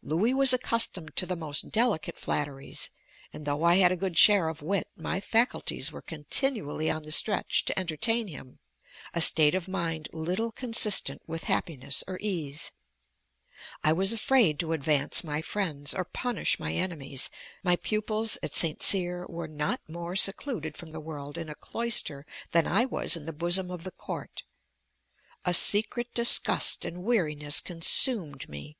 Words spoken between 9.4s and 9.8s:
of